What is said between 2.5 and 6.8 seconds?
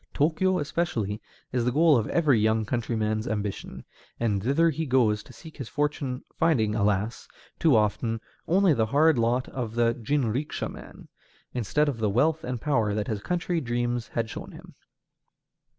countryman's ambition, and thither he goes to seek his fortune, finding,